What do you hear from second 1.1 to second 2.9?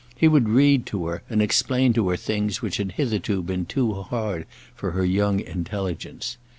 and explain to her things which